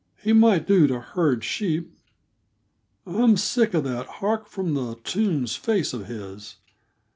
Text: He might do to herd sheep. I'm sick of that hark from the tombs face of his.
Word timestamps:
He 0.23 0.33
might 0.33 0.65
do 0.65 0.87
to 0.87 0.99
herd 0.99 1.43
sheep. 1.43 1.93
I'm 3.05 3.37
sick 3.37 3.75
of 3.75 3.83
that 3.83 4.07
hark 4.07 4.47
from 4.47 4.73
the 4.73 4.95
tombs 5.03 5.55
face 5.55 5.93
of 5.93 6.07
his. 6.07 6.55